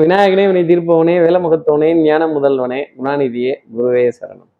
விநாயகனே 0.00 0.42
வினை 0.46 0.62
தீர்ப்பவனே 0.62 1.12
வேலமுகத்தவனே 1.24 1.88
ஞான 2.02 2.22
முதல்வனே 2.26 2.78
குணாநிதியே 2.96 3.52
குருவே 3.76 4.02
சரணம். 4.16 4.50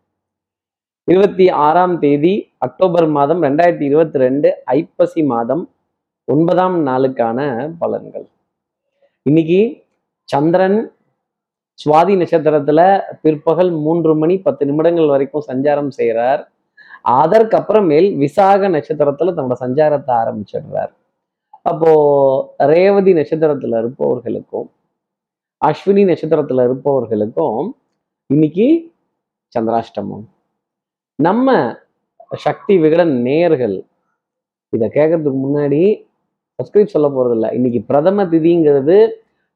இருபத்தி 1.04 1.50
ஆறாம் 1.50 1.98
தேதி 1.98 2.32
அக்டோபர் 2.58 3.06
மாதம் 3.06 3.42
ரெண்டாயிரத்தி 3.42 3.82
இருபத்தி 3.82 4.18
ரெண்டு 4.18 4.48
ஐப்பசி 4.64 5.22
மாதம் 5.22 5.64
ஒன்பதாம் 6.24 6.76
நாளுக்கான 6.86 7.38
பலன்கள். 7.80 8.26
இன்னைக்கு 9.22 9.60
சந்திரன் 10.24 10.78
சுவாதி 11.78 12.16
நட்சத்திரத்துல 12.22 12.80
பிற்பகல் 13.22 13.70
மூன்று 13.70 14.14
மணி 14.14 14.38
பத்து 14.38 14.66
நிமிடங்கள் 14.66 15.06
வரைக்கும் 15.06 15.46
சஞ்சாரம் 15.50 15.88
செய்கிறார் 15.88 16.42
அதற்கப்புறமேல் 17.10 18.08
விசாக 18.16 18.68
நட்சத்திரத்துல 18.68 19.34
தன்னோட 19.36 19.58
சஞ்சாரத்தை 19.64 20.14
ஆரம்பிச்சிடுறார். 20.22 20.92
அப்போ 21.62 21.92
ரேவதி 22.56 23.12
நட்சத்திரத்துல 23.12 23.78
இருப்பவர்களுக்கும் 23.78 24.68
அஸ்வினி 25.64 26.02
நட்சத்திரத்துல 26.08 26.64
இருப்பவர்களுக்கும் 26.68 27.68
இன்னைக்கு 28.26 28.92
சந்திராஷ்டமம். 29.58 30.24
நம்ம 31.14 31.54
சக்தி 32.34 32.78
விகடன் 32.78 33.22
நேயர்கள் 33.22 33.84
இதை 34.68 34.88
கேட்கறதுக்கு 34.94 35.40
முன்னாடி 35.46 36.08
சப்ஸ்கிரைப் 36.58 36.92
சொல்ல 36.94 37.08
போறதில்ல. 37.08 37.52
இன்னைக்கு 37.54 37.82
பிரதம 37.82 38.24
திதிங்கிறது 38.24 39.08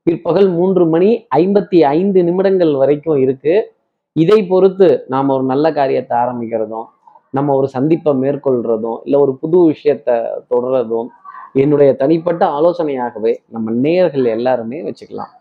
பிற்பகல் 0.03 0.49
மூன்று 0.49 0.87
மணி 0.87 1.27
ஐம்பத்தி 1.37 1.81
ஐந்து 1.81 2.25
நிமிடங்கள் 2.25 2.75
வரைக்கும் 2.75 3.17
இருக்கு. 3.17 3.73
இதை 4.13 4.47
பொறுத்து 4.47 5.05
நாம் 5.09 5.29
ஒரு 5.29 5.43
நல்ல 5.43 5.73
காரியத்தை 5.73 6.19
ஆரம்பிக்கிறதும் 6.19 6.89
நம்ம 7.31 7.57
ஒரு 7.57 7.69
சந்திப்பை 7.69 8.13
மேற்கொள்றதும் 8.13 8.99
இல்லை 9.05 9.21
ஒரு 9.21 9.35
புது 9.37 9.59
விஷயத்த 9.71 10.41
தொடர்றதும் 10.51 11.11
என்னுடைய 11.53 11.97
தனிப்பட்ட 11.97 12.47
ஆலோசனையாகவே 12.47 13.35
நம்ம 13.47 13.71
நேயர்கள் 13.71 14.25
எல்லாருமே 14.25 14.81
வச்சுக்கலாம். 14.83 15.35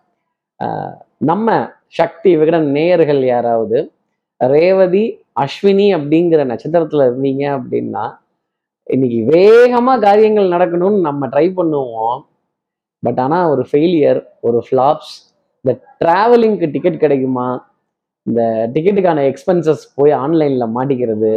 நம்ம 1.30 1.58
சக்தி 2.00 2.32
விகடன் 2.38 2.68
நேயர்கள் 2.78 3.22
யாராவது 3.24 3.78
ரேவதி 4.42 5.06
அஸ்வினி 5.44 5.88
அப்படிங்கிற 5.98 6.42
நட்சத்திரத்துல 6.52 7.06
இருந்தீங்க 7.10 7.44
அப்படின்னா 7.58 8.06
இன்னைக்கு 8.88 9.20
வேகமா 9.36 9.94
காரியங்கள் 10.00 10.54
நடக்கணும்னு 10.56 11.00
நம்ம 11.08 11.28
ட்ரை 11.28 11.48
பண்ணுவோம். 11.58 12.20
பட் 13.04 13.20
ஆனா 13.20 13.40
ஒரு 13.50 13.64
ஃபெயிலியர் 13.72 14.20
ஒரு 14.48 14.60
ஃப்ளாப்ஸ் 14.68 15.14
இந்த 15.66 15.74
டிராவலிங்க்கு 16.04 16.68
டிக்கெட் 16.72 17.00
கிடைக்குமா? 17.00 17.48
இந்த 18.28 18.42
டிக்கெட்டுக்கான 18.74 19.24
எக்ஸ்பென்சஸ் 19.32 19.84
போய் 19.96 20.14
ஆன்லைன்ல 20.24 20.66
மாட்டிக்கிறது 20.78 21.34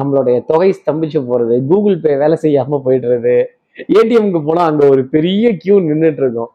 நம்மளுடைய 0.00 0.36
தொகை 0.50 0.70
ஸ்தம்பிச்சு 0.80 1.20
போறது 1.30 1.56
கூகுள் 1.70 1.98
பே 2.04 2.12
வேலை 2.16 2.36
செய்யாம 2.42 2.80
போயிடுறது 2.86 3.36
ஏடிஎம்க்கு 3.98 4.40
போனா 4.44 4.62
அங்க 4.62 4.84
ஒரு 4.88 5.02
பெரிய 5.14 5.56
கியூ 5.56 5.76
நின்றுட்டு 5.80 6.22
இருக்கோம். 6.24 6.52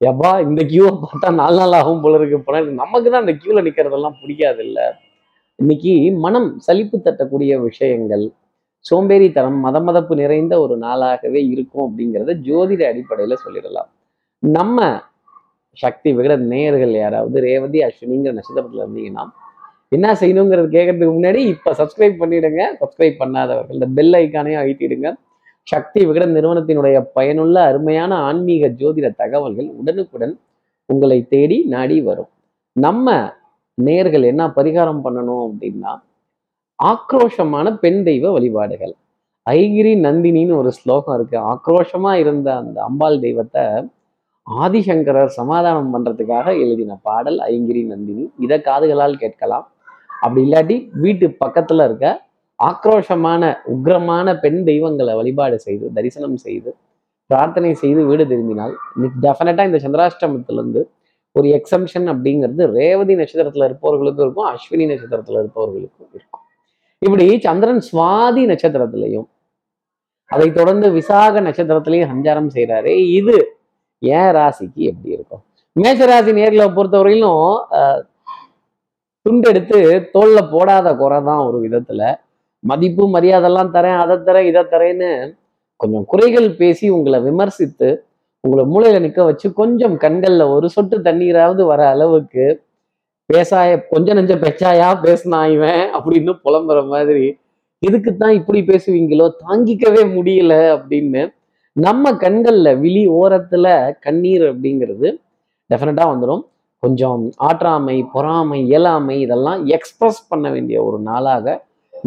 எப்பா 0.00 0.30
இந்த 0.46 0.60
கியூவை 0.70 0.90
பார்த்தா 1.02 1.28
நாலு 1.40 1.56
நாள் 1.60 1.76
ஆகும் 1.78 2.02
போல 2.02 2.18
இருக்கு. 2.18 2.38
போல 2.46 2.58
நமக்கு 2.80 3.08
தான் 3.12 3.24
இந்த 3.24 3.34
கியூவில் 3.40 3.66
நிற்கிறதெல்லாம் 3.68 4.18
பிடிக்காது 4.20 4.62
இல்ல 4.66 4.80
இன்னைக்கு 5.58 5.92
மனம் 6.24 6.48
சலிப்பு 6.66 6.96
தட்டக்கூடிய 7.06 7.52
விஷயங்கள் 7.68 8.24
சோம்பேறித்தனம் 8.84 9.58
மதமதப்பு 9.66 10.14
நிறைந்த 10.22 10.54
ஒரு 10.64 10.74
நாளாகவே 10.84 11.40
இருக்கும் 11.52 11.84
அப்படிங்கிறத 11.86 12.34
ஜோதிட 12.48 12.82
அடிப்படையில 12.90 13.36
சொல்லிடலாம். 13.44 13.88
நம்ம 14.42 14.78
சக்தி 15.78 16.10
விகட 16.18 16.34
நேயர்கள் 16.52 16.94
யாராவது 17.02 17.40
ரேவதி 17.48 17.80
அஸ்வினிங்கிற 17.86 18.32
நட்சத்திரத்தில் 18.36 18.82
இருந்தீங்கன்னா 18.84 19.24
என்ன 19.96 20.06
செய்யணுங்கிறது 20.20 20.68
கேட்கறதுக்கு 20.76 21.16
முன்னாடி 21.16 21.40
இப்போ 21.54 21.70
சப்ஸ்கிரைப் 21.80 22.16
பண்ணிடுங்க. 22.22 22.62
சப்ஸ்கிரைப் 22.80 23.20
பண்ணாதவர்கள் 23.22 23.76
இந்த 23.78 23.88
பெல் 23.98 24.16
ஐக்கானையும் 24.22 24.60
அழுத்திடுங்க. 24.62 25.10
சக்தி 25.70 26.00
விகடன் 26.06 26.34
நிறுவனத்தினுடைய 26.36 26.98
பயனுள்ள 27.16 27.56
அருமையான 27.62 28.12
ஆன்மீக 28.26 28.68
ஜோதிட 28.80 29.08
தகவல்கள் 29.16 29.68
உடனுக்குடன் 29.80 30.34
உங்களை 30.86 31.18
தேடி 31.32 31.58
நாடி 31.74 31.96
வரும். 32.00 32.30
நம்ம 32.72 33.16
நேர்கள் 33.78 34.24
என்ன 34.24 34.42
பரிகாரம் 34.56 35.02
பண்ணணும் 35.04 35.42
அப்படின்னா 35.48 35.92
ஆக்ரோஷமான 36.78 37.66
பெண் 37.76 38.00
தெய்வ 38.04 38.30
வழிபாடுகள். 38.30 38.94
ஐகிரி 39.50 39.92
நந்தினின்னு 40.06 40.54
ஒரு 40.56 40.70
ஸ்லோகம் 40.72 41.16
இருக்கு. 41.18 41.38
ஆக்ரோஷமா 41.52 42.12
இருந்த 42.14 42.48
அந்த 42.56 42.78
அம்பாள் 42.82 43.18
தெய்வத்தை 43.20 43.64
ஆதிசங்கரர் 44.46 45.36
சமாதானம் 45.40 45.90
பண்றதுக்காக 45.94 46.46
எழுதின 46.64 46.98
பாடல் 47.02 47.38
ஐங்கிரி 47.52 47.82
நந்தினி. 47.86 48.24
இதை 48.38 48.58
காதுகளால் 48.58 49.20
கேட்கலாம். 49.24 49.66
அப்படி 50.20 50.40
இல்லாட்டி 50.48 50.76
வீட்டு 51.04 51.26
பக்கத்துல 51.44 51.84
இருக்க 51.84 52.06
ஆக்ரோஷமான 52.60 53.42
உக்ரமான 53.74 54.28
பெண் 54.44 54.60
தெய்வங்களை 54.68 55.12
வழிபாடு 55.18 55.56
செய்து 55.66 55.86
தரிசனம் 55.96 56.38
செய்து 56.44 56.70
பிரார்த்தனை 57.30 57.70
செய்து 57.82 58.00
வீடு 58.10 58.24
திரும்பினால் 58.30 58.74
டெஃபினட்டாக 59.24 59.68
இந்த 59.70 59.80
சந்திராஷ்டமத்திலிருந்து 59.84 60.82
ஒரு 61.36 61.48
எக்ஸம்ஷன் 61.58 62.06
அப்படிங்கிறது 62.12 62.62
ரேவதி 62.78 63.14
நட்சத்திரத்துல 63.20 63.66
இருப்பவர்களுக்கும் 63.68 64.26
இருக்கும் 64.26 64.48
அஸ்வினி 64.52 64.84
நட்சத்திரத்துல 64.92 65.40
இருப்பவர்களுக்கும் 65.42 66.10
இருக்கும். 66.16 66.44
இப்படி 67.02 67.26
சந்திரன் 67.46 67.82
சுவாதி 67.88 68.44
நட்சத்திரத்திலையும் 68.50 69.28
அதை 70.30 70.46
தொடர்ந்து 70.52 70.86
விசாக 70.98 71.40
நட்சத்திரத்திலையும் 71.46 72.10
சஞ்சாரம் 72.12 72.50
செய்கிறாரு 72.56 72.92
இது 73.18 73.36
ஏன் 74.02 74.32
ராசிக்கு 74.38 74.80
எப்படி 74.90 75.10
இருக்கும்? 75.16 75.42
மேஷராசி 75.76 76.32
நேர்களை 76.38 76.66
பொறுத்தவரையிலும் 76.76 77.44
துண்டெடுத்து 79.26 79.78
தோல்ல 80.14 80.38
போடாத 80.54 80.88
குறை 81.02 81.18
தான் 81.28 81.44
ஒரு 81.48 81.58
விதத்துல. 81.66 82.02
மதிப்பு 82.68 83.04
மரியாதைலாம் 83.14 83.74
தரேன் 83.74 83.98
அதை 83.98 84.16
தரேன் 84.26 84.48
இதை 84.48 84.62
தரேன்னு 84.72 85.10
கொஞ்சம் 85.80 86.04
குறைகள் 86.04 86.48
பேசி 86.56 86.86
உங்களை 86.88 87.18
விமர்சித்து 87.20 87.88
உங்களை 88.44 88.64
மூளையில 88.66 89.00
நிக்க 89.00 89.20
வச்சு 89.24 89.46
கொஞ்சம் 89.52 89.94
கண்கள்ல 89.96 90.42
ஒரு 90.50 90.66
சொட்டு 90.68 90.96
தண்ணீராவது 91.00 91.62
வர 91.64 91.80
அளவுக்கு 91.88 92.46
பேசாய 93.30 93.70
கொஞ்ச 93.88 94.14
நெஞ்ச 94.14 94.34
பெச்சாயா 94.36 94.88
பேசினா 95.02 95.40
இவன் 95.48 95.82
அப்படின்னு 95.96 96.32
புலம்புற 96.44 96.78
மாதிரி 96.86 97.26
இதுக்குத்தான் 97.82 98.36
இப்படி 98.36 98.60
பேசுவீங்களோ 98.62 99.26
தாங்கிக்கவே 99.42 100.02
முடியல 100.14 100.54
அப்படின்னு 100.74 101.22
நம்ம 101.76 102.12
கண்கள்ல 102.18 102.68
விழி 102.78 103.02
ஓரத்துல 103.16 103.66
கண்ணீர் 104.00 104.44
அப்படிங்கிறது 104.48 105.08
டெஃபினட்டா 105.70 106.06
வந்துடும் 106.06 106.42
கொஞ்சம் 106.82 107.22
ஆற்றாமை 107.44 107.96
பொறாமை 108.12 108.58
இயலாமை 108.64 109.16
இதெல்லாம் 109.20 109.60
எக்ஸ்பிரஸ் 109.68 110.20
பண்ண 110.28 110.46
வேண்டிய 110.50 110.78
ஒரு 110.84 110.98
நாளாக 111.00 111.56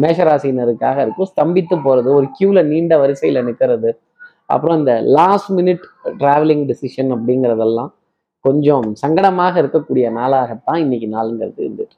மேஷராசினருக்காக 0.02 0.98
இருக்கும். 1.04 1.28
ஸ்தம்பித்து 1.32 1.76
போறது 1.84 2.08
ஒரு 2.18 2.26
கியூல 2.36 2.64
நீண்ட 2.64 2.98
வரிசையில் 2.98 3.44
நிற்கிறது 3.44 4.00
அப்புறம் 4.46 4.78
இந்த 4.78 5.00
லாஸ்ட் 5.00 5.52
மினிட் 5.52 5.84
ட்ராவலிங் 6.04 6.64
டிசிஷன் 6.70 7.10
அப்படிங்கிறதெல்லாம் 7.16 7.90
கொஞ்சம் 8.40 8.94
சங்கடமாக 9.02 9.54
இருக்கக்கூடிய 9.62 10.06
நாளாகத்தான் 10.18 10.76
இன்னைக்கு 10.76 11.08
நாளுங்கிறது 11.08 11.60
இருந்துட்டு. 11.64 11.96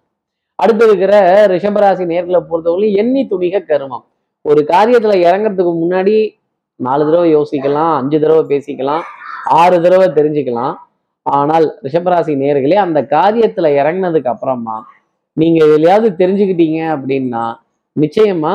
அடுத்து 0.55 0.85
இருக்கிற 0.87 1.47
ரிஷபராசி 1.47 2.05
நேர்களை 2.11 2.41
பொறுத்தவரையும் 2.51 2.97
எண்ணி 2.97 3.29
துணிக 3.31 3.65
கருமம். 3.65 4.05
ஒரு 4.43 4.67
காரியத்துல 4.69 5.15
இறங்குறதுக்கு 5.27 5.75
முன்னாடி 5.83 6.35
நாலு 6.77 7.05
தடவை 7.05 7.35
யோசிக்கலாம் 7.37 7.95
அஞ்சு 7.97 8.21
தடவை 8.21 8.43
பேசிக்கலாம் 8.53 9.03
ஆறு 9.45 9.81
தடவை 9.81 10.09
தெரிஞ்சுக்கலாம். 10.09 10.75
ஆனால் 11.23 11.79
ரிஷபராசி 11.83 12.33
நேர்களே 12.43 12.75
அந்த 12.75 13.03
காரியத்துல 13.03 13.67
இறங்குனதுக்கு 13.81 14.27
அப்புறமா 14.27 14.87
நீங்க 15.33 15.65
எதுலையாவது 15.65 16.09
தெரிஞ்சுக்கிட்டீங்க 16.23 16.81
அப்படின்னா 16.97 17.55
நிச்சயமா 17.97 18.53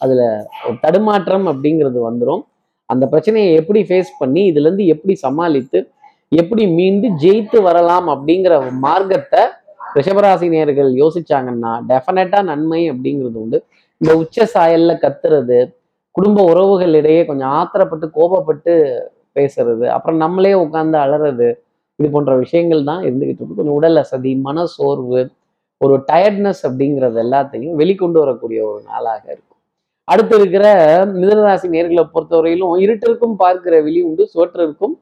அதுல 0.00 0.22
ஒரு 0.66 0.76
தடுமாற்றம் 0.82 1.46
அப்படிங்கிறது 1.50 1.98
வந்துடும் 2.08 2.42
அந்த 2.88 3.04
பிரச்சனையை 3.06 3.50
எப்படி 3.60 3.80
ஃபேஸ் 3.88 4.10
பண்ணி 4.18 4.42
இதுல 4.50 4.66
இருந்து 4.68 4.84
எப்படி 4.94 5.14
சமாளித்து 5.26 5.78
எப்படி 6.32 6.62
மீண்டு 6.78 7.08
ஜெயித்து 7.22 7.58
வரலாம் 7.62 8.08
அப்படிங்கிற 8.14 8.54
மார்க்கத்தை 8.86 9.42
ரிஷபராசி 9.96 10.48
நேர்கள் 10.48 10.90
யோசிச்சாங்கன்னா 11.02 11.72
டெஃபினட்டா 11.90 12.40
நன்மை 12.50 12.80
அப்படிங்கிறது 12.90 13.38
உண்டு. 13.42 13.58
இந்த 14.00 14.12
உச்ச 14.22 14.46
சாயல்ல 14.54 14.92
கத்துறது 15.04 15.58
குடும்ப 16.14 16.38
உறவுகளிடையே 16.52 17.22
கொஞ்சம் 17.26 17.52
ஆத்திரப்பட்டு 17.58 18.06
கோபப்பட்டு 18.18 18.72
பேசுறது 19.36 19.86
அப்புறம் 19.86 20.18
நம்மளே 20.18 20.52
உட்காந்து 20.64 20.96
அலறது 21.04 21.48
இது 21.98 22.08
போன்ற 22.12 22.32
விஷயங்கள் 22.36 22.88
தான் 22.90 23.02
இருந்துகிட்டு 23.06 23.40
இருக்கு. 23.40 23.58
கொஞ்சம் 23.58 23.78
உடல் 23.80 24.00
அசதி 24.02 24.32
மன 24.46 24.64
சோர்வு 24.76 25.20
ஒரு 25.84 25.94
டயர்ட்னஸ் 26.08 26.62
அப்படிங்கிறது 26.68 27.18
எல்லாத்தையும் 27.24 27.76
வெளிக்கொண்டு 27.80 28.18
வரக்கூடிய 28.22 28.60
ஒரு 28.70 28.80
நாளாக 28.88 29.22
இருக்கும். 29.34 29.58
அடுத்து 30.12 30.34
இருக்கிற 30.40 30.64
மிதனராசி 31.20 31.66
நேர்களை 31.74 32.04
பொறுத்தவரையிலும் 32.14 32.74
இருட்டிற்கும் 32.84 33.36
பார்க்கிற 33.42 33.74
விழி 33.86 34.00
உண்டு 34.08 34.24
சோற்றிற்கும் 34.34 34.94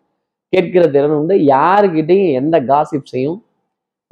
கேட்கிற 0.52 0.82
திறன் 0.96 1.16
உண்டு. 1.20 1.34
யாருக்கிட்டையும் 1.54 2.30
எந்த 2.40 2.56
காசிப்ஸையும் 2.70 3.38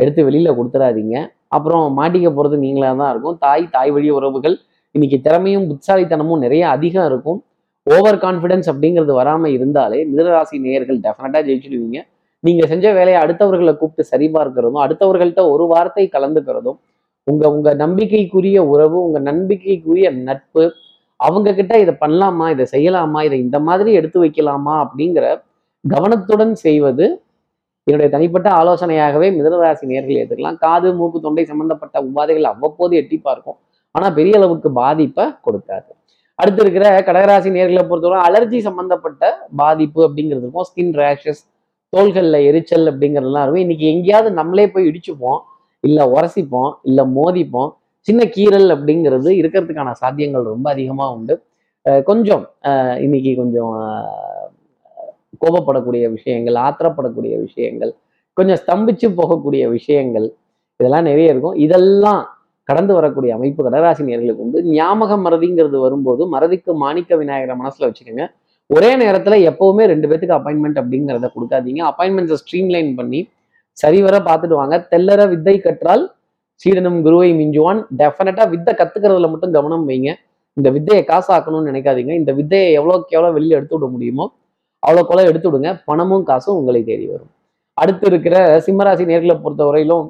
எடுத்து 0.03 0.23
வெளியில 0.29 0.51
கொடுத்துடாதீங்க 0.57 1.17
அப்புறம் 1.57 1.85
மாட்டிக்க 1.99 2.29
போறது 2.39 2.57
நீங்களா 2.65 2.91
தான் 3.03 3.13
இருக்கும். 3.15 3.37
தாய் 3.45 3.65
தாய் 3.77 3.93
வழி 3.97 4.09
உறவுகள் 4.19 4.57
இன்னைக்கு 4.95 5.19
திறமையும் 5.27 5.69
புத்தாலித்தனமும் 5.71 6.43
நிறைய 6.47 6.63
அதிகம் 6.75 7.09
இருக்கும். 7.11 7.39
ஓவர் 7.87 8.19
கான்ஃபிடன்ஸ் 8.27 8.69
அப்படிங்கிறது 8.73 9.13
வராமல் 9.21 9.55
இருந்தாலே 9.57 9.99
மிதனராசி 10.11 10.57
நேயர்கள் 10.67 10.99
டெஃபினட்டாக 11.07 11.43
ஜெயிச்சிடுவீங்க. 11.49 11.99
நீங்க 12.47 12.63
செஞ்ச 12.73 12.87
வேலையை 12.99 13.19
அடுத்தவர்களை 13.23 13.73
கூப்பிட்டு 13.77 14.11
சரிபார்க்கிறதும் 14.13 14.83
அடுத்தவர்கள்ட்ட 14.85 15.43
ஒரு 15.53 15.67
வார்த்தை 15.73 16.07
கலந்துக்கிறதும் 16.17 16.79
உங்க 17.27 17.45
உங்க 17.55 17.69
நம்பிக்கைக்குரிய 17.83 18.59
உறவு 18.73 18.99
உங்க 19.07 19.21
நம்பிக்கைக்குரிய 19.31 20.09
நட்பு 20.29 20.65
அவங்க 21.21 21.55
கிட்ட 21.59 21.75
இதை 21.85 21.93
பண்ணலாமா 22.03 22.47
இதை 22.55 22.65
செய்யலாமா 22.75 23.21
இதை 23.29 23.37
இந்த 23.45 23.59
மாதிரி 23.69 23.91
எடுத்து 24.01 24.19
வைக்கலாமா 24.25 24.75
அப்படிங்கிற 24.85 25.27
கவனத்துடன் 25.85 26.55
செய்வது 26.67 27.07
என்னுடைய 27.87 28.09
தனிப்பட்ட 28.15 28.49
ஆலோசனையாகவே 28.61 29.27
மிதனராசி 29.37 29.85
நேர்கள் 29.91 30.19
எடுத்துக்கலாம். 30.21 30.59
காது 30.65 30.89
மூக்கு 30.99 31.19
தொண்டை 31.27 31.45
சம்பந்தப்பட்ட 31.51 31.97
உபாதைகள் 32.09 32.49
அவ்வப்போது 32.53 32.95
எட்டி 33.01 33.17
பார்க்கும். 33.29 33.59
ஆனா 33.95 34.07
பெரிய 34.19 34.39
அளவுக்கு 34.39 34.69
பாதிப்பை 34.81 35.25
கொடுக்காது. 35.47 35.91
அடுத்து 36.39 36.61
இருக்கிற 36.65 36.87
கடகராசி 37.09 37.51
நேர்களை 37.57 37.83
பொறுத்தவரை 37.91 38.23
அலர்ஜி 38.29 38.59
சம்பந்தப்பட்ட 38.69 39.23
பாதிப்பு 39.63 40.01
அப்படிங்கிறது 40.07 40.45
இருக்கும். 40.45 40.67
ஸ்கின் 40.71 40.93
ரேஷஸ் 41.03 41.43
தோள்களில் 41.97 42.39
எரிச்சல் 42.51 42.91
அப்படிங்கிறதுலாம் 42.93 43.45
இருக்கும். 43.45 43.65
இன்னைக்கு 43.67 43.87
எங்கேயாவது 43.95 44.31
நம்மளே 44.39 44.67
போய் 44.75 44.89
இடிச்சுப்போம் 44.91 45.41
இல்லை 45.85 46.05
உரசிப்போம் 46.15 46.71
இல்லை 46.91 47.05
மோதிப்போம் 47.19 47.71
சின்ன 48.09 48.23
கீறல் 48.37 48.71
அப்படிங்கிறது 48.77 49.31
இருக்கிறதுக்கான 49.41 49.93
சாத்தியங்கள் 50.01 50.51
ரொம்ப 50.53 50.67
அதிகமாக 50.75 51.15
உண்டு. 51.17 51.35
கொஞ்சம் 52.09 52.45
இன்னைக்கு 53.05 53.33
கொஞ்சம் 53.41 53.75
கோபப்படக்கூடிய 55.43 56.05
விஷயங்கள் 56.17 56.57
ஆத்திரப்படக்கூடிய 56.67 57.35
விஷயங்கள் 57.47 57.93
கொஞ்சம் 58.39 58.59
ஸ்தம்பிச்சு 58.63 59.07
போகக்கூடிய 59.19 59.65
விஷயங்கள் 59.77 60.27
இதெல்லாம் 60.81 61.07
நிறைய 61.11 61.33
இருக்கும். 61.33 61.59
இதெல்லாம் 61.67 62.23
கடந்து 62.69 62.93
வரக்கூடிய 62.99 63.31
அமைப்பு 63.39 63.61
கடராசினியர்களுக்கு 63.67 64.43
நேர்களுக்கு 64.43 64.45
உண்டு. 64.45 64.59
ஞாபக 64.79 65.17
மறதிங்கிறது 65.27 65.79
வரும்போது 65.85 66.23
மறதிக்கு 66.35 66.73
மாணிக்க 66.83 67.17
விநாயகரை 67.23 67.55
மனசுல 67.61 67.89
வச்சுக்கோங்க. 67.89 68.25
ஒரே 68.75 68.91
நேரத்தில் 69.03 69.37
எப்பவுமே 69.51 69.85
ரெண்டு 69.93 70.07
பேத்துக்கு 70.11 70.37
அப்பாயின்மெண்ட் 70.37 70.79
அப்படிங்கிறத 70.83 71.29
கொடுக்காதீங்க. 71.35 71.81
அப்பாயின்மெண்ட்ஸை 71.91 72.39
ஸ்ட்ரீம்லைன் 72.43 72.91
பண்ணி 72.99 73.21
சரிவர 73.83 74.17
பார்த்துட்டு 74.29 74.57
வாங்க. 74.61 74.77
தெல்லற 74.93 75.23
வித்தை 75.33 75.57
கற்றால் 75.67 76.05
சீடனும் 76.63 76.99
குருவை 77.07 77.31
மிஞ்சுவான். 77.41 77.81
டெஃபினட்டாக 78.01 78.49
வித்தை 78.55 78.73
கற்றுக்கிறதுல 78.81 79.29
மட்டும் 79.33 79.55
கவனம் 79.57 79.87
வைங்க. 79.91 80.11
இந்த 80.57 80.69
வித்தையை 80.77 81.03
காசாக்கணும்னு 81.11 81.71
நினைக்காதீங்க. 81.71 82.13
இந்த 82.21 82.33
வித்தையை 82.39 82.69
எவ்வளோக்கு 82.79 83.17
எவ்வளோ 83.17 83.33
வெளியில் 83.37 83.57
எடுத்து 83.59 83.77
விட 83.77 83.89
முடியுமோ 83.95 84.27
அவ்வளோக்கு 84.83 85.31
எடுத்து 85.31 85.49
விடுங்க. 85.51 85.71
பணமும் 85.89 86.25
காசும் 86.31 86.59
உங்களை 86.61 86.81
தேடி 86.91 87.07
வரும். 87.13 87.33
அடுத்து 87.83 88.05
இருக்கிற 88.11 88.37
சிம்மராசி 88.67 89.05
நேர்களை 89.11 89.35
பொறுத்த 89.45 89.63
வரையிலும் 89.69 90.07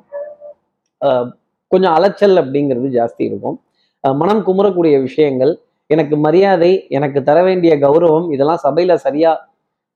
கொஞ்சம் 1.72 1.94
அலைச்சல் 1.96 2.40
அப்படிங்கிறது 2.42 2.88
ஜாஸ்தி 2.98 3.22
இருக்கும். 3.30 3.56
மனம் 4.04 4.42
குமுறக்கூடிய 4.46 4.96
விஷயங்கள் 5.06 5.52
எனக்கு 5.90 6.14
மரியாதை 6.26 6.70
எனக்கு 6.96 7.18
தர 7.28 7.38
வேண்டிய 7.48 7.72
கௌரவம் 7.84 8.28
இதெல்லாம் 8.34 8.62
சபையில 8.64 8.94
சரியா 9.04 9.32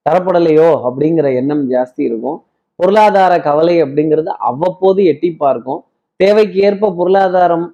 தரப்படலையோ 0.07 0.69
அப்படிங்கிற 0.89 1.27
எண்ணம் 1.41 1.65
ஜாஸ்தி 1.73 2.03
இருக்கும். 2.09 2.39
பொருளாதார 2.81 3.33
கவலை 3.49 3.75
அப்படிங்கிறது 3.85 4.31
அவ்வப்போது 4.51 5.01
எட்டி 5.13 5.31
பார்க்கும் 5.43 5.81
தேவைக்கு 6.21 6.59
ஏற்ப 6.69 6.93
பொருளாதாரம் 7.01 7.67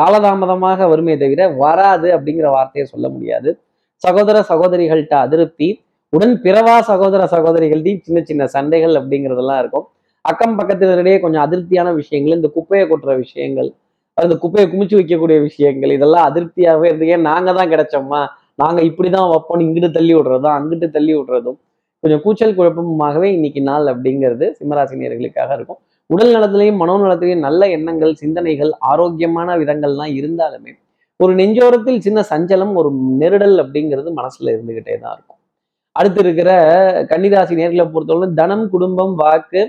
காலதாமதமாக 0.00 0.88
வருமே 0.90 1.14
தவிர 1.22 1.46
வராது 1.62 2.08
அப்படிங்கிற 2.16 2.48
வார்த்தையை 2.56 2.84
சொல்ல 2.90 3.06
முடியாது. 3.14 3.50
சகோதர 4.02 4.36
சகோதரிகள்கிட்ட 4.50 5.16
அதிருப்தி 5.26 5.68
உடன் 6.12 6.34
பிறவா 6.44 6.76
சகோதர 6.90 7.22
சகோதரிகள்டையும் 7.34 8.02
சின்ன 8.06 8.18
சின்ன 8.28 8.42
சண்டைகள் 8.54 8.94
அப்படிங்கிறதெல்லாம் 9.00 9.60
இருக்கும். 9.62 9.86
அக்கம் 10.24 10.58
பக்கத்தினரிடையே 10.58 11.16
கொஞ்சம் 11.24 11.44
அதிருப்தியான 11.46 11.88
விஷயங்கள் 12.00 12.38
இந்த 12.38 12.50
குப்பையை 12.56 12.84
கொட்டுற 12.90 13.14
விஷயங்கள் 13.24 13.70
அந்த 14.16 14.34
குப்பையை 14.42 14.66
குமிச்சு 14.72 14.96
வைக்கக்கூடிய 14.98 15.36
விஷயங்கள் 15.48 15.94
இதெல்லாம் 15.96 16.26
அதிருப்தியாகவே 16.28 16.86
இருந்து 16.90 17.08
ஏன் 17.14 17.26
நாங்கள் 17.30 17.56
தான் 17.58 17.70
கிடைச்சோமா? 17.72 18.20
இப்படி 18.90 19.08
தான் 19.16 19.30
வைப்போம் 19.32 19.62
இங்கிட்டு 19.64 19.90
தள்ளி 19.96 20.12
விடுறதும் 20.16 20.54
அங்கிட்டு 20.58 20.86
தள்ளி 20.96 21.12
விடுறதும் 21.18 21.58
கொஞ்சம் 22.04 22.22
கூச்சல் 22.24 22.56
குழப்பமாகவே 22.58 23.28
இன்னைக்கு 23.36 23.60
நாள் 23.70 23.86
அப்படிங்கிறது 23.92 24.46
சிம்மராசினியர்களுக்காக 24.58 25.50
இருக்கும். 25.58 25.80
உடல் 26.10 26.32
நலத்திலையும் 26.36 26.80
மனோநலத்திலையும் 26.82 27.44
நல்ல 27.46 27.68
எண்ணங்கள் 27.76 28.12
சிந்தனைகள் 28.22 28.72
ஆரோக்கியமான 28.90 29.56
விதங்கள்லாம் 29.62 30.12
இருந்தாலுமே 30.20 30.72
ஒரு 31.20 31.32
நெஞ்சோரத்தில் 31.40 32.04
சின்ன 32.06 32.20
சஞ்சலம் 32.32 32.74
ஒரு 32.80 32.90
நெருடல் 33.20 33.56
அப்படிங்கிறது 33.62 34.10
மனசுல 34.20 34.52
இருந்துகிட்டே 34.54 34.94
தான் 35.02 35.14
இருக்கும். 35.16 35.40
அடுத்து 35.96 36.20
இருக்கிற 36.24 36.50
கன்னிராசி 37.10 37.54
நேர்களை 37.60 37.84
பொறுத்தவரை 37.94 38.28
தனம் 38.40 38.64
குடும்பம் 38.74 39.14
வாக்கு 39.22 39.60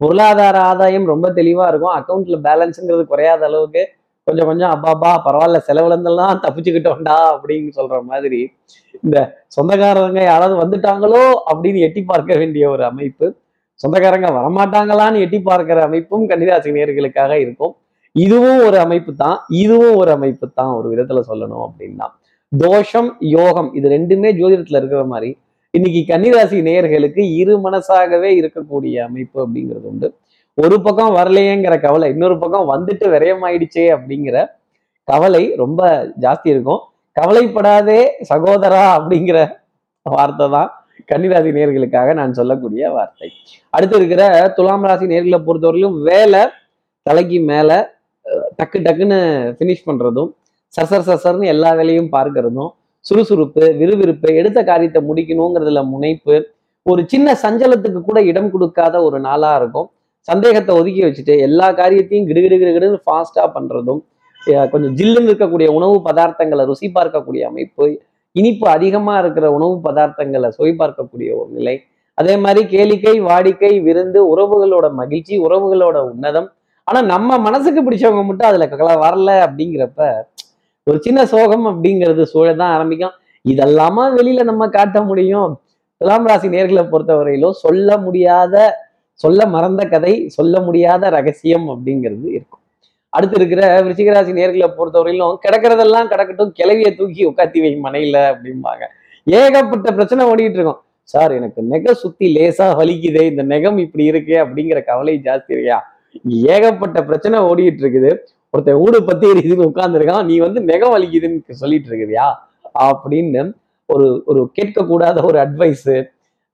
பொருளாதார 0.00 0.56
ஆதாயம் 0.70 1.06
ரொம்ப 1.12 1.26
தெளிவா 1.38 1.66
இருக்கும். 1.70 1.94
அக்கௌண்ட்ல 1.98 2.38
பேலன்ஸுங்கிறது 2.46 3.04
குறையாத 3.12 3.44
அளவுக்கு 3.50 3.82
கொஞ்சம் 4.26 4.48
கொஞ்சம் 4.50 4.72
அப்பாப்பா 4.74 5.10
பரவாயில்ல 5.26 5.58
செலவுல 5.66 5.94
இருந்தெல்லாம் 5.94 6.40
தப்பிச்சுக்கிட்டோம்டா 6.44 7.16
அப்படின்னு 7.32 7.70
சொல்ற 7.78 7.96
மாதிரி 8.10 8.40
இந்த 9.04 9.18
சொந்தக்காரங்க 9.56 10.20
யாராவது 10.30 10.54
வந்துட்டாங்களோ 10.62 11.22
அப்படின்னு 11.50 11.80
எட்டி 11.86 12.02
பார்க்க 12.10 12.38
வேண்டிய 12.40 12.64
ஒரு 12.74 12.84
அமைப்பு. 12.90 13.26
சொந்தக்காரங்க 13.80 14.28
வரமாட்டாங்களான்னு 14.38 15.22
எட்டி 15.24 15.38
பார்க்கிற 15.48 15.80
அமைப்பும் 15.88 16.24
கன்னிராசி 16.30 16.70
நேர்களுக்காக 16.76 17.32
இருக்கும். 17.44 17.74
இதுவும் 18.16 18.60
ஒரு 18.66 18.76
அமைப்பு 18.84 19.12
தான். 19.22 19.38
இதுவும் 19.62 19.96
ஒரு 20.02 20.10
அமைப்பு 20.18 20.46
தான் 20.60 20.72
ஒரு 20.78 20.86
விதத்துல 20.92 21.22
சொல்லணும் 21.30 21.64
அப்படின்னா. 21.66 22.06
தோஷம் 22.52 23.10
யோகம் 23.36 23.70
இது 23.78 23.86
ரெண்டுமே 23.96 24.30
ஜோதிடத்துல 24.38 24.80
இருக்கிற 24.80 25.02
மாதிரி 25.12 25.30
இன்னைக்கு 25.76 26.00
கன்னிராசி 26.10 26.58
நேயர்களுக்கு 26.66 27.22
இரு 27.40 27.54
மனசாகவே 27.64 28.30
இருக்கக்கூடிய 28.40 28.96
அமைப்பு 29.06 29.38
அப்படிங்கிறது 29.44 29.86
உண்டு. 29.90 30.08
ஒரு 30.58 30.76
பக்கம் 30.86 31.16
வரலையேங்கிற 31.18 31.74
கவலை 31.86 32.06
இன்னொரு 32.14 32.36
பக்கம் 32.42 32.70
வந்துட்டு 32.72 33.06
விரயமாயிடுச்சே 33.14 33.84
அப்படிங்கிற 33.96 34.36
கவலை 35.08 35.42
ரொம்ப 35.62 35.80
ஜாஸ்தி 36.24 36.48
இருக்கும். 36.54 36.80
கவலைப்படாதே 37.16 38.00
சகோதரா 38.30 38.84
அப்படிங்கிற 38.98 39.38
வார்த்தை 40.06 40.46
தான் 40.56 40.70
கன்னிராசி 41.10 41.50
நேர்களுக்காக 41.56 42.14
நான் 42.20 42.38
சொல்லக்கூடிய 42.38 42.84
வார்த்தை. 42.96 43.28
அடுத்து 43.76 43.96
இருக்கிற 44.00 44.22
துலாம் 44.56 44.86
ராசி 44.88 45.06
நேர்களை 45.12 45.38
பொறுத்தவரையிலும் 45.48 45.98
வேலை 46.08 46.42
தலைக்கு 47.06 47.38
மேல 47.50 47.70
டக்கு 48.58 48.78
டக்குன்னு 48.86 49.18
ஃபினிஷ் 49.58 49.86
பண்றதும் 49.88 50.30
சசர் 50.74 51.08
சசர்னு 51.10 51.46
எல்லா 51.54 51.70
வேலையும் 51.78 52.12
பார்க்கறதும் 52.14 52.72
சுறுசுறுப்பு 53.08 53.64
விறுவிறுப்பு 53.80 54.28
எடுத்த 54.40 54.60
காரியத்தை 54.70 55.00
முடிக்கணுங்கிறதுல 55.08 55.82
முனைப்பு 55.92 56.36
ஒரு 56.86 57.02
சின்ன 57.12 57.28
சஞ்சலத்துக்கு 57.44 58.00
கூட 58.08 58.18
இடம் 58.30 58.50
கொடுக்காத 58.54 58.96
ஒரு 59.06 59.18
நாளா 59.26 59.52
இருக்கும். 59.60 59.88
சந்தேகத்தை 60.28 60.72
ஒதுக்கி 60.80 61.02
வச்சுட்டு 61.04 61.34
எல்லா 61.46 61.66
காரியத்தையும் 61.80 62.28
கிடுகிடு 62.28 62.56
கிடுகிடுன்னு 62.60 63.00
ஃபாஸ்டா 63.06 63.44
பண்றதும் 63.56 64.00
கொஞ்சம் 64.72 64.94
ஜில்லுன்னு 64.98 65.30
இருக்கக்கூடிய 65.30 65.68
உணவு 65.78 65.96
பதார்த்தங்களை 66.08 66.64
ருசி 66.70 66.88
பார்க்கக்கூடிய 66.96 67.42
அமைப்பு 67.50 67.86
இனிப்பு 68.36 68.66
அதிகமா 68.74 69.14
இருக்கிற 69.22 69.46
உணவு 69.56 69.74
பதார்த்தங்களை 69.86 70.48
சுவை 70.56 70.72
பார்க்கக்கூடிய 70.80 71.28
ஒரு 71.40 71.50
நிலை. 71.58 71.74
அதே 72.18 72.34
மாதிரி 72.44 72.62
கேளிக்கை 72.74 73.14
வாடிக்கை 73.28 73.72
விருந்து 73.86 74.20
உறவுகளோட 74.32 74.86
மகிழ்ச்சி 75.00 75.34
உறவுகளோட 75.46 75.96
உன்னதம். 76.10 76.48
ஆனா 76.88 77.00
நம்ம 77.12 77.38
மனசுக்கு 77.46 77.80
பிடிச்சவங்க 77.86 78.24
மட்டும் 78.26 78.48
அதுல 78.50 78.96
வரல 79.04 79.30
அப்படிங்கிறப்ப 79.46 80.02
ஒரு 80.90 80.98
சின்ன 81.04 81.20
சோகம் 81.30 81.64
அப்படிங்கிறது 81.70 82.24
சூழல் 82.32 82.60
தான் 82.60 82.72
ஆரம்பிக்கும். 82.74 83.14
இதெல்லாமா 83.44 84.02
வெளியில 84.16 84.42
நம்ம 84.50 84.64
காட்ட 84.76 84.98
முடியும்? 85.08 85.52
துலாம் 86.00 86.26
ராசி 86.30 86.48
நேர்களை 86.52 86.82
பொறுத்தவரையிலும் 86.92 87.56
சொல்ல 87.62 87.96
முடியாத 88.04 88.54
சொல்ல 89.24 89.40
மறந்த 89.54 89.82
கதை 89.94 90.12
சொல்ல 90.36 90.60
முடியாத 90.66 91.08
ரகசியம் 91.16 91.66
அப்படிங்கிறது 91.72 92.26
இருக்கும். 92.36 92.62
அடுத்து 93.16 93.36
இருக்கிற 93.40 93.62
விருச்சிகராசி 93.84 94.32
நேர்களை 94.38 94.68
பொறுத்தவரையிலும் 94.78 95.34
கிடக்கிறதெல்லாம் 95.44 96.10
கிடக்கட்டும் 96.12 96.52
கிளவியை 96.58 96.92
தூக்கி 97.00 97.22
உட்காத்தி 97.30 97.60
வை 97.64 97.72
மனையில 97.86 98.16
அப்படிம்பாங்க. 98.32 98.84
ஏகப்பட்ட 99.26 99.88
பிரச்சனை 99.98 100.24
ஓடிட்டு 100.32 100.58
இருக்கும். 100.60 100.80
சார் 101.14 101.32
எனக்கு 101.38 101.60
நெகை 101.72 101.92
சுத்தி 102.04 102.26
லேசா 102.36 102.66
வலிக்குதே 102.80 103.24
இந்த 103.32 103.42
நெகம் 103.52 103.78
இப்படி 103.86 104.04
இருக்கு 104.12 104.36
அப்படிங்கிற 104.44 104.78
கவலை 104.90 105.16
ஜாஸ்தி 105.26 105.50
இருக்கியா? 105.56 105.80
ஏகப்பட்ட 106.54 106.98
பிரச்சனை 107.10 107.38
ஓடிட்டு 107.50 107.82
இருக்குது. 107.84 108.12
ஒருத்தன் 108.56 108.82
ஊடு 108.84 108.98
பத்தி 109.08 109.26
எரியுதுன்னு 109.32 109.68
உட்கார்ந்துருக்கான். 109.70 110.26
நீ 110.30 110.34
வந்து 110.46 110.60
மெக 110.70 110.82
வலிக்குதுன்னு 110.94 111.60
சொல்லிட்டு 111.62 111.90
இருக்கிறியா 111.90 112.26
அப்படின்னு 112.88 113.42
ஒரு 113.88 114.06
ஒரு 114.30 114.40
கேட்கக்கூடாத 114.58 115.18
ஒரு 115.28 115.38
அட்வைஸு 115.44 115.96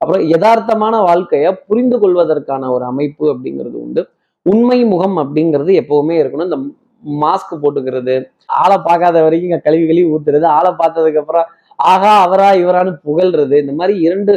அப்புறம் 0.01 0.23
யதார்த்தமான 0.33 0.95
வாழ்க்கையை 1.09 1.51
புரிந்து 1.69 1.97
கொள்வதற்கான 2.03 2.71
ஒரு 2.77 2.85
அமைப்பு 2.93 3.25
அப்படிங்கிறது 3.33 3.77
உண்டு. 3.85 4.03
உண்மை 4.47 4.79
முகம் 4.93 5.17
அப்படிங்கிறது 5.23 5.73
எப்பவுமே 5.83 6.15
இருக்கணும். 6.23 6.49
இந்த 6.51 6.59
மாஸ்க் 7.05 7.61
போட்டுக்கிறது 7.63 8.15
ஆளை 8.63 8.77
பார்க்காத 8.87 9.17
வரைக்கும் 9.25 9.49
இங்கே 9.51 9.61
கழுவி 9.67 9.85
கழுவி 9.91 10.09
ஊத்துறது 10.15 10.47
ஆளை 10.57 10.71
பார்த்ததுக்கு 10.81 11.21
அப்புறம் 11.23 11.47
ஆகா 11.93 12.13
அவரா 12.25 12.49
இவரான்னு 12.63 12.93
புகழ்றது 13.07 13.57
இந்த 13.63 13.73
மாதிரி 13.79 13.95
இரண்டு 14.07 14.35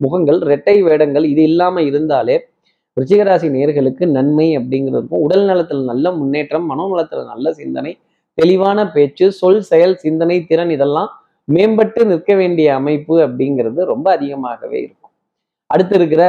முகங்கள் 0.00 0.38
இரட்டை 0.46 0.76
வேடங்கள் 0.88 1.26
இது 1.32 1.42
இல்லாமல் 1.50 1.86
இருந்தாலே 1.90 2.36
ரிச்சிகராசி 2.96 3.46
நேர்களுக்கு 3.54 4.04
நன்மை 4.16 4.46
அப்படிங்கிறதுக்கும் 4.58 5.22
உடல் 5.26 5.46
நலத்தில் 5.48 5.82
நல்ல 5.90 6.12
முன்னேற்றம் 6.18 6.66
மனோநலத்தில் 6.72 7.30
நல்ல 7.32 7.52
சிந்தனை 7.52 7.92
தெளிவான 8.38 8.78
பேச்சு 8.92 9.26
சொல் 9.40 9.62
செயல் 9.70 9.94
சிந்தனை 9.96 10.36
திறன் 10.50 10.72
இதெல்லாம் 10.76 11.10
மேம்பட்டு 11.48 12.00
நிற்க 12.10 12.32
வேண்டிய 12.34 12.68
அமைப்பு 12.80 13.14
அப்படிங்கிறது 13.26 13.80
ரொம்ப 13.84 14.06
அதிகமாகவே 14.16 14.78
இருக்கும். 14.84 15.12
அடுத்து 15.70 15.94
இருக்கிற 15.98 16.22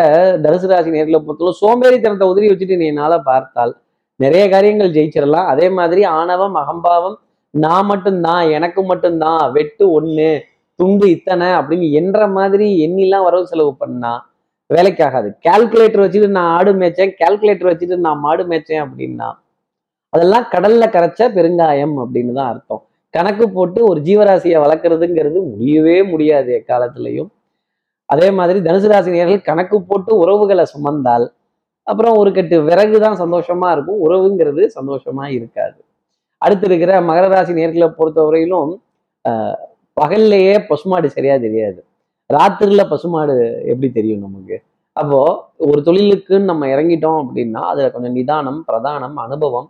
தனுசு 0.43 0.67
ராசி 0.71 0.89
நேர்களை 0.95 1.19
பொறுத்தவரை 1.19 1.55
சோம்பேறித்தனத்தை 1.61 2.27
உதவி 2.33 2.47
வச்சுட்டு 2.51 2.79
நீ 2.81 2.87
என்னால 2.93 3.15
பார்த்தால் 3.29 3.73
நிறைய 4.19 4.43
காரியங்கள் 4.53 4.93
ஜெயிச்சிடலாம். 4.97 5.49
அதே 5.53 5.67
மாதிரி 5.77 6.01
ஆணவம் 6.19 6.57
அகம்பாவம் 6.63 7.17
நான் 7.53 7.89
மட்டும்தான் 7.91 8.43
எனக்கு 8.57 8.81
மட்டும்தான் 8.83 9.41
வெட்டு 9.57 9.85
ஒன்று 9.97 10.29
துண்டு 10.79 11.05
இத்தனை 11.15 11.49
அப்படின்னு 11.59 11.89
என்ற 12.01 12.27
மாதிரி 12.37 12.67
எண்ணிலாம் 12.85 13.27
வரவு 13.27 13.45
செலவு 13.51 13.73
வேலைக்கு 14.69 15.01
வேலைக்காகாது. 15.01 15.29
கால்குலேட்டர் 15.45 16.03
வச்சுட்டு 16.03 16.27
நான் 16.37 16.51
ஆடு 16.57 16.71
மேய்ச்சேன் 16.81 17.11
கால்குலேட்டர் 17.21 17.69
வச்சுட்டு 17.71 17.95
நான் 18.05 18.21
மாடு 18.25 18.43
மேய்ச்சேன் 18.51 18.83
அப்படின்னா 18.85 19.27
அதெல்லாம் 20.13 20.45
கடல்ல 20.53 20.83
கரைச்ச 20.95 21.21
பெருங்காயம் 21.37 21.95
அப்படின்னு 22.03 22.33
தான் 22.39 22.49
அர்த்தம். 22.53 22.81
கணக்கு 23.13 23.45
போட்டு 23.57 23.79
ஒரு 23.89 23.99
ஜீவராசியை 24.07 24.57
வளர்க்குறதுங்கிறது 24.63 25.39
முடியவே 25.51 25.97
முடியாது 26.11 26.49
எக்காலத்திலையும். 26.59 27.29
அதே 28.13 28.27
மாதிரி 28.37 28.59
தனுசு 28.67 28.87
ராசி 28.91 29.09
நேர்கள் 29.17 29.47
கணக்கு 29.49 29.77
போட்டு 29.89 30.11
உறவுகளை 30.23 30.65
சுமந்தால் 30.73 31.25
அப்புறம் 31.87 32.15
ஒரு 32.21 32.29
கட்டு 32.37 32.57
விறகு 32.67 32.97
தான் 33.05 33.17
சந்தோஷமா 33.23 33.67
இருக்கும் 33.75 33.99
உறவுங்கிறது 34.05 34.63
சந்தோஷமா 34.77 35.25
இருக்காது. 35.37 35.79
அடுத்து 36.41 36.65
இருக்கிற 36.69 36.93
மகர 37.09 37.25
ராசி 37.33 37.53
நேர்களை 37.59 37.87
பொறுத்தவரையிலும் 37.99 38.71
பகல்லையே 39.99 40.55
பசுமாடு 40.69 41.07
சரியா 41.17 41.35
தெரியாது. 41.45 41.79
ராத்திரில 42.29 42.83
பசுமாடு 42.91 43.33
எப்படி 43.71 43.89
தெரியும் 43.97 44.23
நமக்கு? 44.25 44.55
அப்போ 44.95 45.19
ஒரு 45.67 45.79
தொழிலுக்குன்னு 45.87 46.49
நம்ம 46.51 46.67
இறங்கிட்டோம் 46.73 47.19
அப்படின்னா 47.23 47.61
அதுல 47.71 47.87
கொஞ்சம் 47.95 48.15
நிதானம் 48.19 48.59
பிரதானம் 48.69 49.17
அனுபவம் 49.25 49.67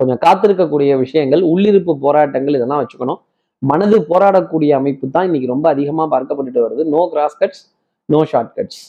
கொஞ்சம் 0.00 0.20
காத்திருக்கக்கூடிய 0.24 0.92
விஷயங்கள் 1.02 1.42
உள்ளிருப்பு 1.50 1.92
போராட்டங்கள் 2.04 2.56
இதெல்லாம் 2.58 2.80
வச்சுக்கணும். 2.82 3.20
மனது 3.62 3.96
போராடக்கூடிய 4.10 4.70
அமைப்பு 4.80 5.06
தான் 5.16 5.26
இன்னைக்கு 5.28 5.52
ரொம்ப 5.52 5.66
அதிகமாக 5.74 6.08
பார்க்கப்பட்டுட்டு 6.14 6.64
வருது. 6.64 6.84
No 6.94 7.02
cross 7.12 7.36
cuts 7.42 7.62
no 8.08 8.20
short 8.30 8.54
cuts 8.56 8.80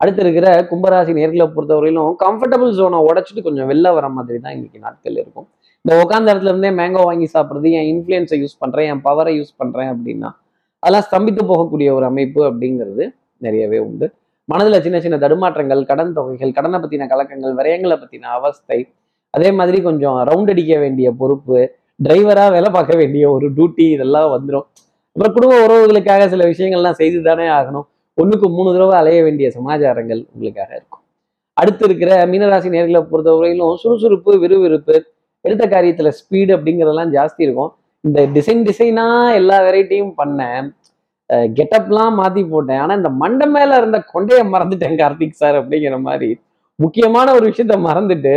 அடுத்து 0.00 0.20
இருக்கிற 0.24 0.46
கும்பராசி 0.68 1.12
நேர்களை 1.18 1.46
பொறுத்தவரையிலும் 1.54 2.12
கம்ஃபர்டபுள் 2.22 2.70
ஜோனை 2.78 3.00
உடச்சிட்டு 3.08 3.42
கொஞ்சம் 3.46 3.68
வெளில 3.70 3.88
வர 3.96 4.06
மாதிரி 4.16 4.38
தான் 4.44 4.54
இன்னைக்கு 4.56 4.78
நாட்கள் 4.84 5.16
இருக்கும். 5.22 5.48
இந்த 5.84 5.92
உட்காந்த 6.02 6.28
இடத்துல 6.32 6.52
இருந்தே 6.52 6.70
மேங்கோ 6.78 7.02
வாங்கி 7.08 7.26
சாப்பிட்றது 7.34 7.70
என் 7.78 7.88
இன்ஃப்ளூயன்ஸை 7.92 8.38
யூஸ் 8.42 8.56
பண்ணுறேன் 8.62 8.88
என் 8.92 9.02
பவரை 9.08 9.32
யூஸ் 9.38 9.52
பண்ணுறேன் 9.60 9.90
அப்படின்னா 9.92 10.30
அதெல்லாம் 10.82 11.06
ஸ்தம்பித்து 11.08 11.42
போகக்கூடிய 11.50 11.88
ஒரு 11.96 12.04
அமைப்பு 12.10 12.40
அப்படிங்கிறது 12.50 13.04
நிறையவே 13.44 13.78
உண்டு. 13.88 14.06
மனதில் 14.48 14.82
சின்ன 14.84 14.98
சின்ன 15.00 15.16
தடுமாற்றங்கள் 15.24 15.82
கடன் 15.90 16.14
தொகைகள் 16.16 16.56
கடனை 16.58 16.78
பற்றின 16.82 17.08
கலக்கங்கள் 17.12 17.52
விரயங்களை 17.58 17.96
பற்றின 18.02 18.30
அவஸ்தை 18.38 18.78
அதே 19.34 19.50
மாதிரி 19.58 19.78
கொஞ்சம் 19.82 20.16
ரவுண்ட் 20.28 20.50
அடிக்க 20.52 20.74
வேண்டிய 20.78 21.08
பொறுப்பு 21.20 21.58
டிரைவராக 22.06 22.50
வேலை 22.56 22.68
பார்க்க 22.76 22.96
வேண்டிய 23.00 23.24
ஒரு 23.30 23.46
டியூட்டி 23.56 23.84
இதெல்லாம் 23.96 24.30
வந்துடும் 24.34 24.66
அப்புறம் 25.16 25.34
குடும்ப 25.36 25.54
உறவுகளுக்காக 25.66 26.26
சில 26.32 26.42
விஷயங்கள்லாம் 26.44 26.98
செய்து 27.00 27.18
தானே 27.22 27.46
ஆகணும். 27.58 27.86
ஒன்றுக்கு 28.18 28.46
மூணு 28.48 28.70
தடவை 28.72 28.94
அலைய 28.98 29.20
வேண்டிய 29.22 29.46
சமாச்சாரங்கள் 29.50 30.20
உங்களுக்காக 30.32 30.70
இருக்கும். 30.78 31.02
அடுத்து 31.60 31.84
இருக்கிற 31.88 32.10
மீனராசி 32.32 32.68
நேர்களை 32.74 33.00
பொறுத்தவரையிலும் 33.10 33.74
சுறுசுறுப்பு 33.74 34.32
விறுவிறுப்பு 34.38 34.96
எடுத்த 35.44 35.64
காரியத்தில் 35.74 36.10
ஸ்பீடு 36.18 36.52
அப்படிங்கிறதெல்லாம் 36.56 37.12
ஜாஸ்தி 37.16 37.42
இருக்கும். 37.46 37.70
இந்த 38.04 38.20
டிசைன் 38.36 38.62
டிசைனா 38.68 39.06
எல்லா 39.38 39.56
வெரைட்டியும் 39.66 40.14
பண்ணேன். 40.20 40.66
கெட்டப்லாம் 41.58 42.14
மாத்தி 42.20 42.42
போட்டேன். 42.52 42.80
ஆனா 42.84 42.92
இந்த 43.00 43.10
மண்டை 43.22 43.46
மேல 43.56 43.76
இருந்த 43.80 43.98
கொண்டைய 44.12 44.40
மறந்துட்டேன் 44.52 44.96
கார்த்திக் 45.02 45.40
சார் 45.42 45.56
அப்படிங்கிற 45.60 45.96
மாதிரி. 46.08 46.30
முக்கியமான 46.78 47.26
ஒரு 47.38 47.44
விஷயத்த 47.50 47.76
மறந்துட்டு 47.88 48.34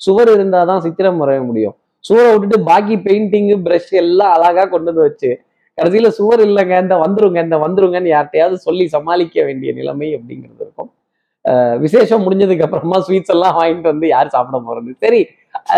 சுவர் 0.00 0.30
இருந்தாதான் 0.36 0.82
சித்திரம் 0.86 1.20
வரைய 1.22 1.40
முடியும். 1.48 1.76
சுவரை 2.04 2.28
விட்டுட்டு 2.32 2.58
பாக்கி 2.70 2.96
பெயிண்டிங்கு 3.06 3.56
ப்ரஷ் 3.66 3.92
எல்லாம் 4.02 4.32
அழகா 4.36 4.64
கொண்டு 4.74 4.90
வந்து 4.90 5.06
வச்சு 5.08 5.30
கடைசியில 5.78 6.08
சுவர் 6.18 6.42
இல்லைங்க 6.48 6.74
இந்த 6.84 6.96
வந்துருங்க 7.04 7.38
இந்த 7.46 7.56
வந்துருங்கன்னு 7.64 8.10
யார்ட்டையாவது 8.16 8.58
சொல்லி 8.66 8.84
சமாளிக்க 8.96 9.44
வேண்டிய 9.48 9.70
நிலைமை 9.78 10.08
அப்படிங்கிறது 10.18 10.62
இருக்கும். 10.66 10.90
விசேஷம் 11.84 12.24
முடிஞ்சதுக்கு 12.26 12.66
அப்புறமா 12.66 12.98
ஸ்வீட்ஸ் 13.06 13.32
எல்லாம் 13.34 13.56
வாங்கிட்டு 13.58 13.88
வந்து 13.92 14.06
யார் 14.14 14.34
சாப்பிட 14.34 14.58
போறது? 14.68 14.90
சரி 15.04 15.20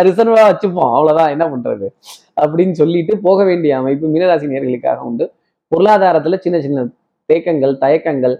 ரிசர்வா 0.08 0.42
வச்சுப்போம். 0.50 0.92
அவ்வளவுதான். 0.96 1.30
என்ன 1.34 1.44
பண்றது? 1.52 1.86
அப்படின்னு 2.42 2.74
சொல்லிட்டு 2.80 3.14
போக 3.26 3.44
வேண்டிய 3.44 3.72
அமைப்பு 3.80 4.06
மீனராசி 4.14 4.46
நேர்களுக்காக 4.52 5.00
உண்டு. 5.10 5.24
பொருளாதாரத்துல 5.72 6.38
சின்ன 6.44 6.60
சின்ன 6.66 6.84
தேக்கங்கள் 7.28 7.74
தயக்கங்கள் 7.84 8.36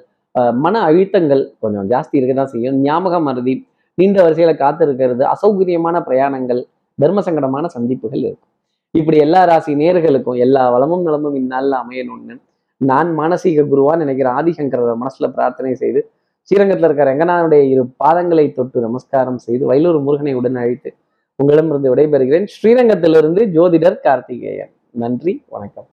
மன 0.64 0.80
அழுத்தங்கள் 0.88 1.42
கொஞ்சம் 1.62 1.86
ஜாஸ்தி 1.92 2.14
இருக்க 2.18 2.34
தான் 2.34 2.52
செய்யும். 2.54 2.76
ஞாபக 2.86 3.18
மருதி 3.28 3.54
நீண்ட 3.98 4.16
வரிசையில 4.24 4.52
காத்து 4.56 4.82
இருக்கிறது 4.86 5.22
அசௌகரியமான 5.34 5.96
பிரயாணங்கள் 6.08 6.60
தர்ம 7.02 7.22
சங்கடமான 7.26 7.66
சந்திப்புகள் 7.66 8.22
இருக்கும். 8.26 8.52
இப்படி 8.94 9.16
எல்லா 9.26 9.40
ராசி 9.50 9.72
நேர்களுக்கும் 9.80 10.38
எல்லா 10.44 10.62
வளமும் 10.74 11.02
நலமும் 11.06 11.36
இந்நாளில் 11.40 11.76
அமையணும்னு 11.82 12.36
நான் 12.80 13.10
மானசீக 13.18 13.64
குருவா 13.72 13.92
நினைக்கிற 14.02 14.28
ஆதிசங்கர 14.38 14.94
மனசுல 15.02 15.28
பிரார்த்தனை 15.36 15.74
செய்து 15.74 16.00
ஸ்ரீரங்கத்தில் 16.48 16.84
இருக்கிற 16.84 17.14
ரங்கநாதனுடைய 17.14 17.60
இரு 17.60 17.84
பாதங்களை 18.04 18.52
தொட்டு 18.52 18.80
நமஸ்காரம் 18.80 19.38
செய்து 19.38 19.72
வயலூர் 19.72 20.02
முருகனை 20.02 20.34
உடன் 20.34 20.56
அழைத்து 20.56 20.94
உங்களிடமிருந்து 21.36 21.94
விடைபெறுகிறேன். 21.94 22.46
ஸ்ரீரங்கத்திலிருந்து 22.56 23.44
ஜோதிடர் 23.56 24.00
கார்த்திகேயன். 24.00 24.70
நன்றி 24.90 25.44
வணக்கம். 25.48 25.84